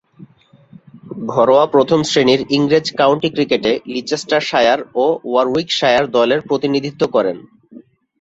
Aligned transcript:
ঘরোয়া 1.31 1.65
প্রথম-শ্রেণীর 1.65 2.41
ইংরেজ 2.49 2.85
কাউন্টি 2.99 3.29
ক্রিকেটে 3.29 3.71
লিচেস্টারশায়ার 3.93 4.79
ও 4.95 5.05
ওয়ারউইকশায়ার 5.23 6.05
দলের 6.17 6.39
প্রতিনিধিত্ব 6.41 7.01
করেন। 7.15 7.37